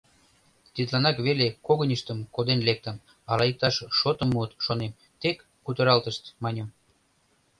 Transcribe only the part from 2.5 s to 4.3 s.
лектым, ала иктаж шотым